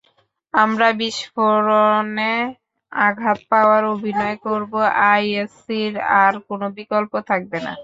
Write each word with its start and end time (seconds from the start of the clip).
আমরা 0.53 0.87
বিস্ফোরণে 0.99 2.33
আঘাত 2.91 3.39
পাওয়ার 3.51 3.83
অভিনয় 3.93 4.37
করবো, 4.45 4.79
আইএসসির 5.09 5.93
আর 6.21 6.33
কোন 6.47 6.61
বিকল্প 6.77 7.13
থাকবে 7.29 7.57
না। 7.65 7.73